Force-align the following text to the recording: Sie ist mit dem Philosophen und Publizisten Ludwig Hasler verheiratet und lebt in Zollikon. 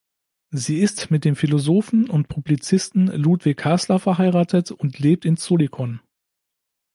Sie 0.49 0.79
ist 0.79 1.11
mit 1.11 1.25
dem 1.25 1.35
Philosophen 1.35 2.09
und 2.09 2.27
Publizisten 2.27 3.05
Ludwig 3.05 3.63
Hasler 3.63 3.99
verheiratet 3.99 4.71
und 4.71 4.97
lebt 4.97 5.25
in 5.25 5.37
Zollikon. 5.37 6.01